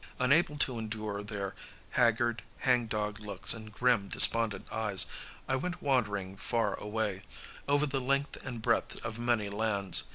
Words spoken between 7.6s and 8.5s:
over the length